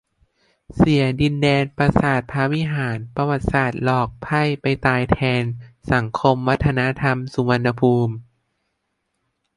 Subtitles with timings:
[0.75, 5.43] เสียดินแดน "ปราสาทพระวิหาร" ประวัติศาสตร์หลอกไพร่ไปตายแทน
[5.91, 8.13] สังคมวัฒนธรรม สุวรรณภูมิ